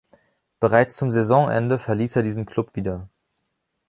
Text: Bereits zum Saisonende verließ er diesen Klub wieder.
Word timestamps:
Bereits 0.59 0.95
zum 0.95 1.11
Saisonende 1.11 1.77
verließ 1.77 2.15
er 2.15 2.23
diesen 2.23 2.47
Klub 2.47 2.75
wieder. 2.75 3.07